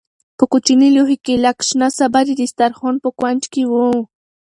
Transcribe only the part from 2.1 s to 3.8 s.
د دسترخوان په کونج کې